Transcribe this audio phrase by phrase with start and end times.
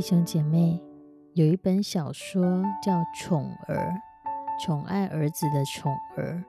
[0.00, 0.80] 弟兄姐妹，
[1.34, 3.92] 有一本小说叫《宠儿》，
[4.64, 6.42] 宠爱儿子的宠儿。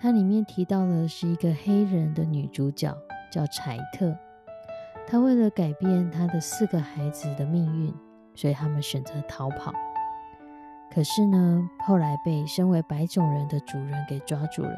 [0.00, 2.92] 它里面提到的是一个黑人的女主角，
[3.30, 4.12] 叫柴特。
[5.06, 7.94] 她为了改变她的四个孩子的命运，
[8.34, 9.72] 所以他们选择逃跑。
[10.92, 14.76] 可是呢，后来被身为白种人的主人给抓住了。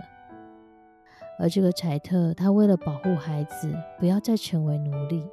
[1.38, 5.26] 而这个柴特，他为了保护孩子，不要再成为奴隶，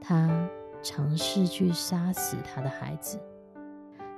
[0.00, 0.48] 他。
[0.82, 3.20] 尝试去杀死他的孩子，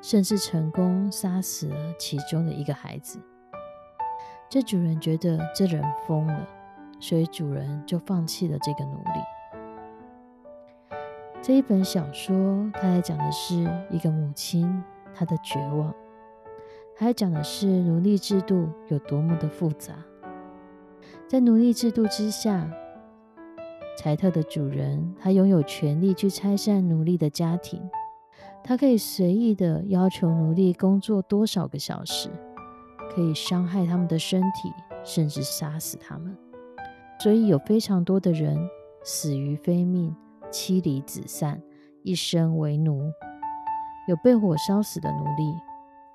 [0.01, 3.21] 甚至成功杀死了其中的一个孩子。
[4.49, 6.49] 这主人觉得这人疯了，
[7.01, 9.21] 所以主人就放弃了这个奴隶。
[11.43, 13.55] 这一本小说，它还讲的是
[13.91, 14.83] 一个母亲
[15.15, 15.95] 她的绝望，
[16.97, 19.93] 还讲的是奴隶制度有多么的复杂。
[21.29, 22.71] 在奴隶制度之下。
[23.97, 27.81] 柴特的主人，他拥有权利去拆散奴隶的家庭，
[28.63, 32.29] 他可以随意的要求奴隶工作多少个小时，
[33.15, 34.73] 可以伤害他们的身体，
[35.05, 36.37] 甚至杀死他们。
[37.21, 38.59] 所以有非常多的人
[39.05, 40.15] 死于非命，
[40.51, 41.63] 妻离子散，
[42.03, 43.11] 一生为奴。
[44.07, 45.55] 有被火烧死的奴隶，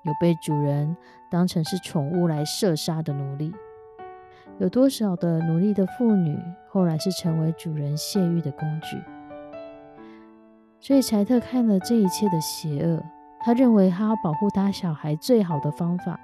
[0.04, 0.96] 有被主人
[1.30, 3.52] 当成是宠物来射杀的奴隶。
[4.58, 6.38] 有多少的奴隶的妇女，
[6.68, 9.00] 后来是成为主人泄欲的工具？
[10.80, 13.02] 所以柴特看了这一切的邪恶，
[13.40, 16.18] 他认为他要保护他小孩最好的方法，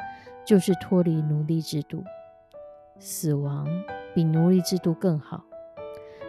[0.44, 2.02] 就是脱离奴隶制度。
[2.98, 3.66] 死亡
[4.14, 5.44] 比奴隶制度更好，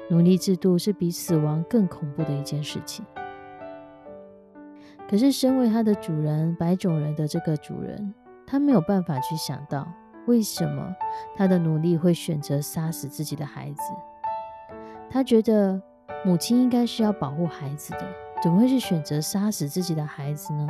[0.10, 3.06] 奴隶制度是比死亡更恐怖的一件事情。
[5.10, 8.14] 可是身为他的主人，白种人的这个主人，
[8.46, 9.88] 他没有办法去想到。
[10.28, 10.96] 为什么
[11.36, 13.82] 他的努力会选择杀死自己的孩子？
[15.10, 15.82] 他觉得
[16.26, 18.06] 母亲应该是要保护孩子的，
[18.44, 20.68] 怎么会是选择杀死自己的孩子呢？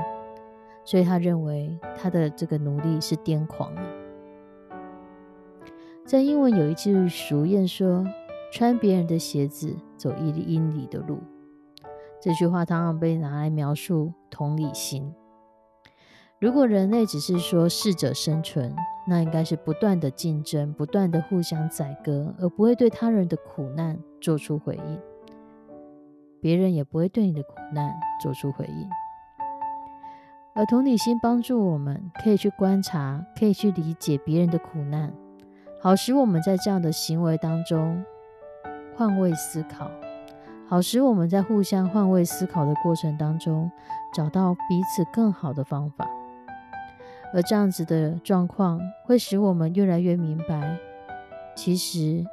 [0.86, 3.82] 所以他认为他的这个努力是癫狂了。
[6.06, 8.06] 在英文有一句俗谚说
[8.54, 11.20] ：“穿别人的鞋子，走一英里的路。”
[12.22, 15.14] 这句话常常被拿来描述同理心。
[16.40, 18.76] 如果人类只是说适者生存，
[19.08, 25.00] 那应该是不断的竞争，不断的互相宰割，而不会对他人的苦难做出回应。
[26.40, 28.88] 别人也不会对你的苦难做出回应。
[30.54, 35.12] 而同理心帮助我们，可以去观察，可以去理解别人的苦难，
[35.82, 38.06] 好使我们在这样的行为当中
[38.96, 39.90] 换位思考，
[40.68, 43.72] 好使我们在互相换位思考的过程当中，
[44.14, 46.08] 找到彼此更好的方法。
[47.34, 50.78] 而这样子的状况会使我们越来越明白，
[51.56, 52.26] 其实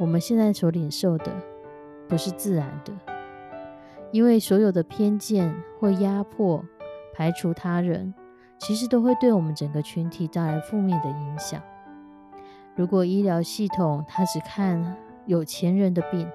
[0.00, 1.32] 我们现在所领受的
[2.08, 2.92] 不是自然的，
[4.10, 6.64] 因为所有的偏见或压迫、
[7.14, 8.14] 排除他人，
[8.58, 11.62] 其实都会对我们整个群体带来负面的影响。
[12.74, 16.28] 如果医疗系统它只看有钱人的病，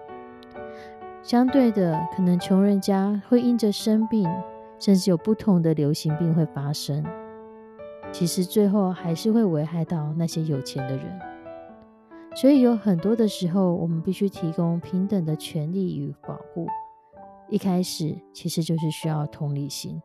[1.24, 4.28] 相对的，可能穷人家会因着生病，
[4.80, 7.04] 甚至有不同的流行病会发生。
[8.12, 11.20] 其实最后还是会危害到那些有钱的人，
[12.36, 16.68] 所以有很多的时候，我们必须提供平等的权利与保护。
[17.50, 20.02] 一开始其实就是需要同理心，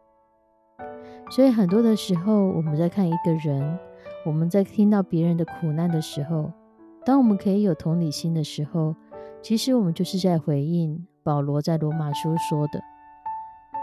[1.31, 3.79] 所以很多的时候，我们在看一个人，
[4.25, 6.51] 我们在听到别人的苦难的时候，
[7.05, 8.95] 当我们可以有同理心的时候，
[9.43, 12.81] 其实我们就是在回应保罗在罗马书说的。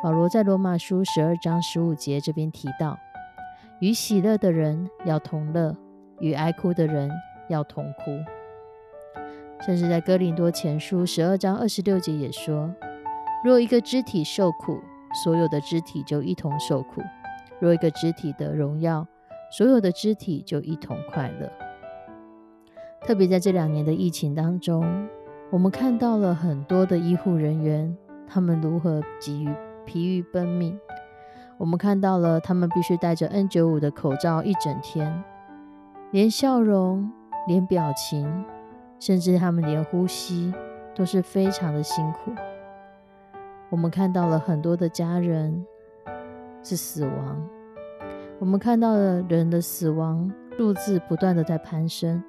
[0.01, 2.97] 保罗在罗马书十二章十五节这边提到。
[3.83, 5.75] 与喜乐的人要同乐，
[6.21, 7.12] 与哀哭的人
[7.50, 8.18] 要同哭。
[9.65, 12.74] 甚至在哥林多前书十二章二十六节也说：
[13.44, 14.80] 若一个肢体受苦，
[15.21, 17.01] 所有的肢体就一同受苦；
[17.59, 19.06] 若一个肢体的荣耀，
[19.51, 21.51] 所有的肢体就一同快乐。
[23.01, 25.09] 特别在这两年的疫情当中，
[25.51, 27.94] 我们看到了很多的医护人员，
[28.25, 29.53] 他们如何给予
[29.85, 30.80] 疲于奔命。
[31.57, 35.23] 我们看到了他们必须戴着 N95 的口罩一整天，
[36.11, 37.11] 连笑容、
[37.47, 38.45] 连表情，
[39.00, 40.53] 甚至他们连呼吸
[40.95, 42.31] 都是非常的辛苦。
[43.69, 45.65] 我们看到了很多的家人
[46.63, 47.50] 是死亡，
[48.39, 52.21] 我们看到了人的死亡数字不断的在攀升。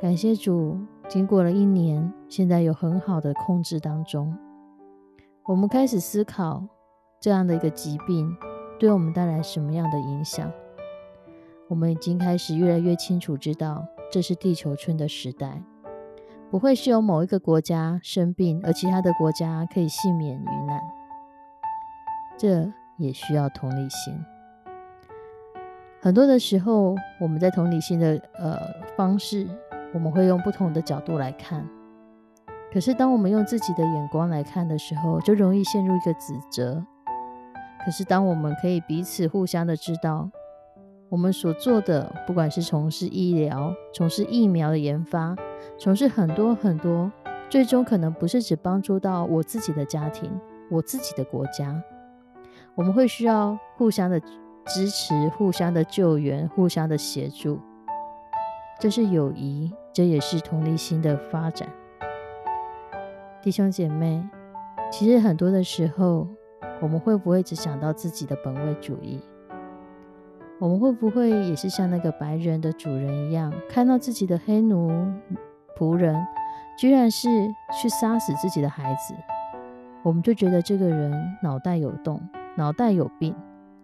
[0.00, 0.78] 感谢主，
[1.08, 4.36] 经过了一年，现在有很好的控制当中。
[5.44, 6.62] 我们开始思考
[7.24, 8.36] 这样的一个疾病
[8.78, 10.52] 对我们带来什么样的影响。
[11.68, 13.82] 我们已经开始越来越清楚知道，
[14.12, 15.62] 这是地球村的时代，
[16.50, 20.78] 不会是由某一个国家生病，而其他的国家可以幸免于难。
[22.36, 24.14] 这也需要同理心。
[26.02, 28.58] 很多的时候，我们在同理心的呃
[28.98, 29.48] 方式。
[29.94, 31.66] 我们会用不同的角度来看，
[32.70, 36.84] 可是当我们用自己的眼光来看的时候，就容易陷入一个指责。
[37.84, 40.30] 可是当我们可以彼此互相的知道，
[41.10, 45.36] 我们所做的，不管是从事医疗、从事疫苗的研发、
[45.78, 47.12] 从事很多很多，
[47.50, 50.30] 最终可能不是只帮助到我自己的家庭、
[50.70, 51.82] 我自己的国家，
[52.74, 54.18] 我们会需要互相的
[54.66, 57.60] 支持、互相的救援、互相的协助。
[58.80, 61.68] 这是友谊，这也是同理心的发展。
[63.40, 64.26] 弟兄姐妹，
[64.90, 66.26] 其实很多的时候，
[66.80, 69.20] 我们会不会只想到自己的本位主义？
[70.58, 74.90] 我们会不会也是像那个白人的主人一样，看到自己的黑奴
[75.76, 76.14] 仆人，
[76.78, 77.28] 居然是
[77.80, 79.14] 去杀死自己的孩子，
[80.02, 81.12] 我们就觉得这个人
[81.42, 82.20] 脑袋有洞，
[82.56, 83.34] 脑袋有病，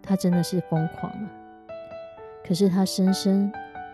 [0.02, 1.28] 他真的是疯狂了。
[2.46, 3.52] 可是他深深。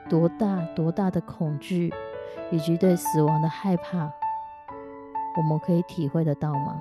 [0.09, 1.93] 多大多大的恐惧，
[2.53, 4.09] 以及对死亡的害怕，
[5.37, 6.81] 我们可以体会得到吗？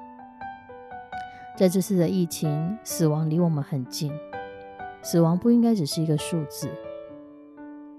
[1.55, 4.11] 在这次的疫情，死亡离我们很近，
[5.01, 6.69] 死亡不应该只是一个数字，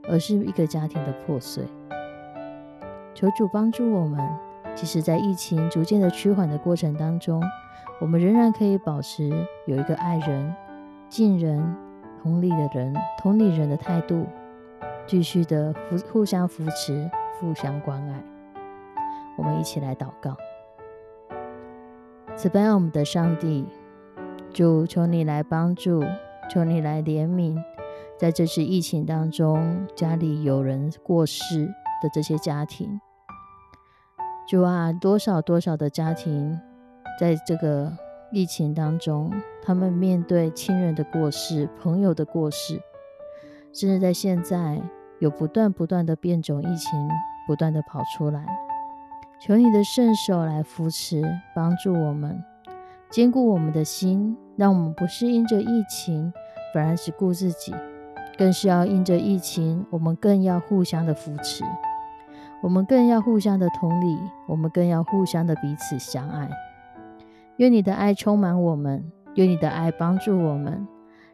[0.08, 1.64] 而是一个家庭的破碎。
[3.14, 4.20] 求主帮助我们，
[4.74, 7.42] 即使在疫情逐渐的趋缓的过程当中，
[7.98, 9.30] 我们仍然可以保持
[9.64, 10.54] 有一个爱人、
[11.08, 11.74] 敬人、
[12.22, 14.26] 同理的人、同理人的态度。
[15.06, 17.08] 继续的扶互相扶持，
[17.38, 18.22] 互相关爱。
[19.38, 20.36] 我们一起来祷告：
[22.36, 23.64] 慈悲我们的上帝，
[24.52, 26.04] 主求你来帮助，
[26.52, 27.56] 求你来怜悯，
[28.18, 31.64] 在这次疫情当中，家里有人过世
[32.02, 33.00] 的这些家庭。
[34.46, 36.60] 主啊，多少多少的家庭，
[37.18, 37.90] 在这个
[38.30, 42.78] 疫情当中，他们面对亲人的过世、朋友的过世，
[43.72, 44.82] 甚至在现在。
[45.18, 47.08] 有不断不断的变种疫情
[47.46, 48.44] 不断的跑出来，
[49.38, 51.22] 求你的圣手来扶持
[51.54, 52.42] 帮助我们，
[53.10, 56.32] 坚固我们的心，让我们不是因着疫情，
[56.72, 57.74] 反而只顾自己，
[58.38, 61.64] 更是要因着疫情，我们更要互相的扶持，
[62.62, 64.18] 我们更要互相的同理，
[64.48, 66.48] 我们更要互相的彼此相爱。
[67.58, 70.88] 愿你的爱充满我们，愿你的爱帮助我们，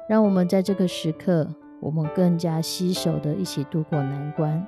[0.09, 1.49] 让我们在这个时刻。
[1.81, 4.65] 我们更加携手的一起度过难关，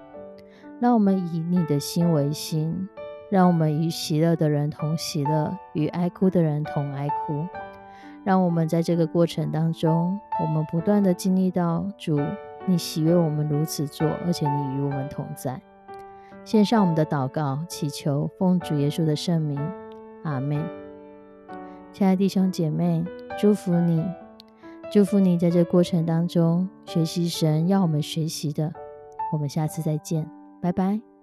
[0.81, 2.89] 让我们以你的心为心，
[3.31, 7.47] 让我们与喜乐的人同喜乐，与哀哭的人同哀哭。
[8.25, 12.19] 让我们在这个过程当中，我们不断的经历到主，
[12.67, 15.61] 你喜悦我们如此做，而且你与我们同在。
[16.45, 19.61] 献上我们的祷告，祈求奉主耶稣的圣名，
[20.23, 20.63] 阿门。
[21.93, 23.05] 亲爱的弟兄姐妹，
[23.39, 24.05] 祝福你。
[24.93, 28.73] 祝福你在这过程当中学习神要我们学习的。
[29.33, 31.14] 我们下次再见，拜拜。